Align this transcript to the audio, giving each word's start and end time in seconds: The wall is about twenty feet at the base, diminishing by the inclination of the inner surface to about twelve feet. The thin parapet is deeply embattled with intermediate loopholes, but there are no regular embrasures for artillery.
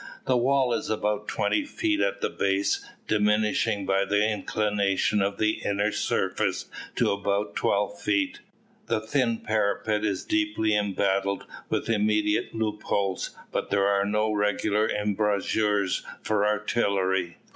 The 0.25 0.35
wall 0.35 0.73
is 0.73 0.89
about 0.89 1.27
twenty 1.27 1.63
feet 1.63 1.99
at 2.01 2.21
the 2.21 2.29
base, 2.31 2.83
diminishing 3.07 3.85
by 3.85 4.03
the 4.03 4.27
inclination 4.27 5.21
of 5.21 5.37
the 5.37 5.61
inner 5.63 5.91
surface 5.91 6.65
to 6.95 7.11
about 7.11 7.55
twelve 7.55 8.01
feet. 8.01 8.39
The 8.87 8.99
thin 8.99 9.41
parapet 9.41 10.03
is 10.03 10.25
deeply 10.25 10.75
embattled 10.75 11.45
with 11.69 11.87
intermediate 11.87 12.55
loopholes, 12.55 13.29
but 13.51 13.69
there 13.69 13.85
are 13.85 14.03
no 14.03 14.33
regular 14.33 14.89
embrasures 14.89 16.01
for 16.23 16.47
artillery. 16.47 17.37